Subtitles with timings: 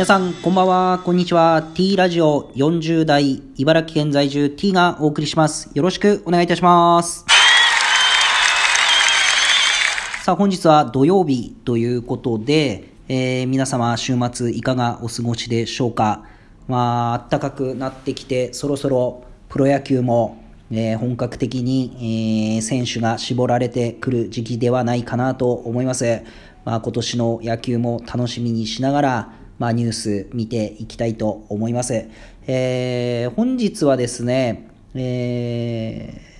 [0.00, 1.62] 皆さん、こんばんは、こんにちは。
[1.74, 5.70] T ラジオ40代、茨城県在住 T がお送りします。
[5.74, 7.26] よろしくお願いいたします。
[10.22, 16.24] さあ、本日は土曜日ということで、えー皆様、週末いかがお過ごしでしょうか。
[16.66, 26.22] まあ、暖かくなってきて、そろそろプロ野球も、えー本格的に、えー選手が絞られてくる時期ではないかなと思います。
[26.64, 32.08] まあ、今年の野球も楽しみにしながら、まあ、ニュース見ていきたいと思います。
[32.46, 36.30] えー本日はですね、えー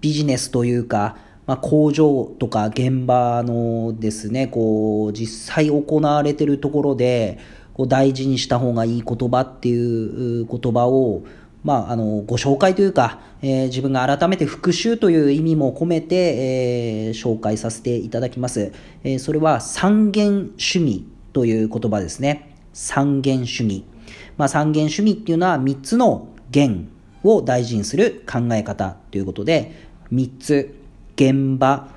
[0.00, 7.38] ビジネスというか、まあ、工場とか現場のですね、こう、実際行われてるところで、
[7.74, 11.22] こう大事にした方がいい言葉っていう言葉を、
[11.62, 18.72] まあ、あの、ご紹介というか、えー自分が改めて復習という意味も込めて、えー紹介させていただきます。
[19.04, 21.04] えーそれは三元主義
[21.36, 22.56] という言葉ですね。
[22.72, 23.84] 三元主義。
[24.38, 26.88] まあ、三元主義っていうのは3つの元
[27.24, 29.72] を大事にする考え方ということで、
[30.10, 30.74] 3つ、
[31.14, 31.88] 現場、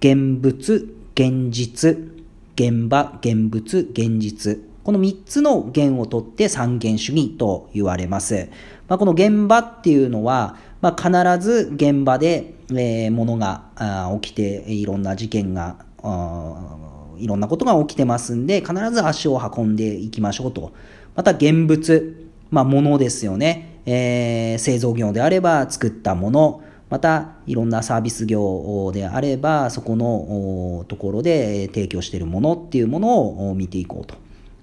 [0.00, 1.98] 現物、現実、
[2.54, 4.58] 現場、現物、現実。
[4.84, 8.48] この3つの元を取って三元主義と言われます。
[8.88, 16.87] まあ、この現場っていうのは、まあ、必ず現場で、えーものが起きて、いろんな事件が、あ
[17.18, 20.72] いろんなことが起きてますんで、必ず足を運んでいきましょうと。
[21.14, 23.80] また現物、まあ、物ですよね。
[23.86, 34.14] えー製造業であれば作ったもの、またいろんなサービス業であれば、そこのところで提供しているものっていうものを見ていこうと。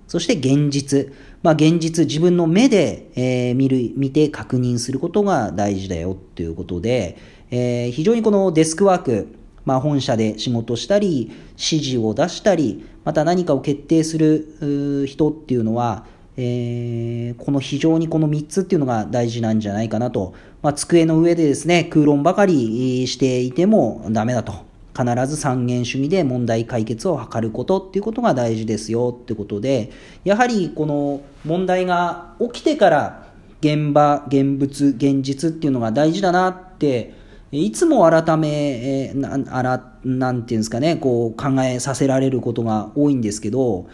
[0.08, 1.14] そして現実。
[1.44, 7.17] まあ現実、自分の目で、えー見る、見て確認することが大事だよっていうことで、
[7.52, 9.28] えー非常にこのデスクワーク、
[9.66, 16.06] まあ本社で仕事したり、指示を出したり、また何かを決定する人っていうのは、
[16.38, 20.34] えーこの非常にこの3つっていうのが大事なんじゃないかなと。
[20.62, 24.66] まあ、机の上でですね、空論ばかりしていてもダメだと。
[24.98, 29.92] 必ず三元主義で問題解決を図ることっていうことが大事ですよってことで、
[30.24, 33.28] やはりこの問題が起きてから
[33.59, 37.14] 現場、現物、現実っていうのが大事だなって、
[37.51, 43.88] いつも改め、えーなあらなんていうんですかね、こう考えさせられることが多いんですけど、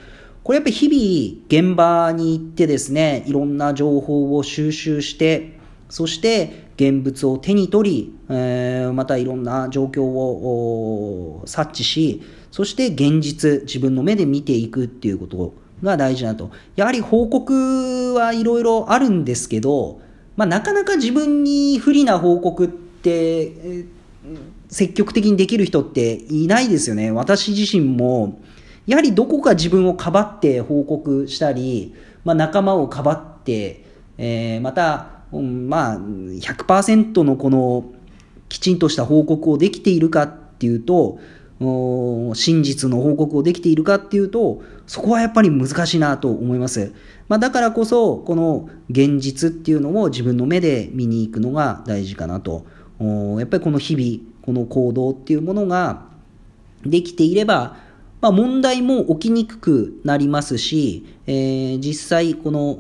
[0.44, 16.52] これやっぱり日々現場に行ってですね、いろんな情報を収集して、そして現物を手に取り、えーまたいろんな状況を察知し、そして現実、自分の目で見ていくっていうことが大事だと。
[16.76, 20.02] やはり報告はいろいろあるんですけど、
[20.36, 24.02] まあ、なかなか自分に不利な報告って、えー
[24.70, 27.12] 積極的にできる人っていないですよね。
[27.12, 28.40] 私自身も、
[28.86, 33.86] やはりどこか自分をかばって報告したり、まあ、仲間をかばって、
[34.18, 37.86] えーまた、うんまあ、100%のこの
[38.48, 41.20] きちんとした報告をできているかっていうと、
[41.60, 46.94] 真実の報告をできているかっていうと、そこはやっぱり難しいなと思います。
[47.28, 52.66] まあ、だからこそ、この現実っていうのを自分の目で見に行くのが大事かなと。
[53.40, 56.06] やっぱりこの日々、この行動っていうものが
[56.86, 57.78] できていれば、
[58.22, 62.80] まあ、問題も起きにくくなりますし、えー実際この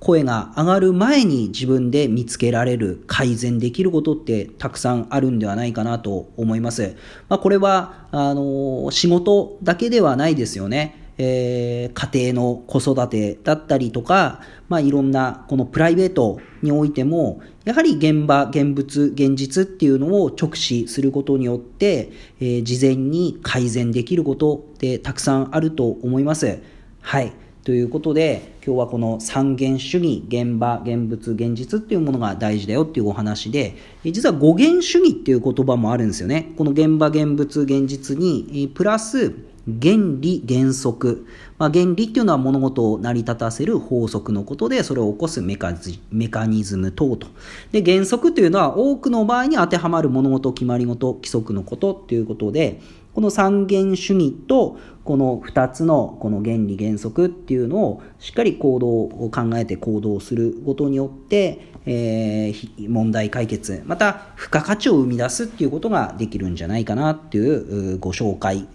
[0.00, 6.96] 声が上がる前に自分で見つけられる改善できることってたくさんあるんではないかなと思います。
[7.28, 10.99] まあ、これはあの仕事だけではないですよね。
[11.22, 22.10] えー家庭の子育てだったりとか、まあ、いろんなこのプライベートにおいても、やはり現場、現物、現実っていうのを直視することによって、
[22.40, 26.62] えー事前に改善できることってたくさんあると思います。
[27.02, 27.32] はい。
[27.64, 36.52] ということで、今日はこの三元主義、現場、現物、現実っていうものが大事だよっていうお話で、実は五元主義っていう言葉もあるんですよね。
[36.56, 39.34] この現場、現物、現実に、プラス、
[39.66, 41.26] 原理原則、
[41.58, 45.74] まあ、原理っていうのは物事を成り立たせる法則のことでそれを起こすメカ
[46.10, 47.26] メカニズム等と。
[47.72, 52.80] で原則というのは多くの場合に当てはまる物事決まり事規則のことっていうことで
[53.14, 68.68] この三元主義とこの2つのこの原理原則っていうのをしっかり行動を考えて行動することによって、えー問題解決また付加価値を生み出すっていうことができるんじゃないかなっていうご紹介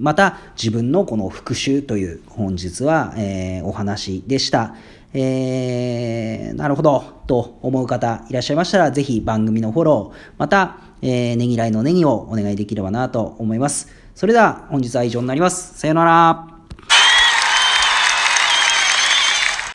[0.00, 4.74] また自分のこの復習という本日は、えーお話でした。
[5.14, 13.88] えーなるほど、と思う方いらっしゃいましたら、ぜひ番組のフォロー、また、えーねぎらいのネギをお願いできればなと思います。
[14.14, 15.78] それでは本日は以上になります。
[15.78, 16.53] さようなら。